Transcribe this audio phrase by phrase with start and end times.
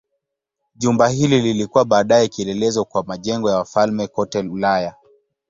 [0.75, 4.95] Jumba hili lilikuwa baadaye kielelezo kwa majengo ya wafalme kote Ulaya.